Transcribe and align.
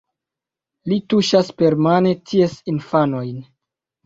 Li 0.91 0.97
tuŝas 1.13 1.51
permane 1.59 2.15
ties 2.33 2.57
infanojn. 2.75 3.39